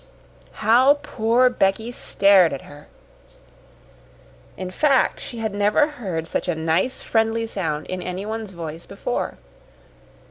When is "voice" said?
8.49-8.87